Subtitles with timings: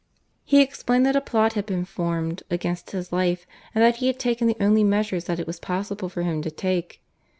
[0.43, 4.17] He explained that a plot had been formed against his life and that he had
[4.17, 7.03] taken the only measures that it was possible for him to take.